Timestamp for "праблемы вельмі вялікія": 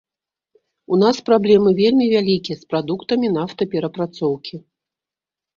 1.27-2.57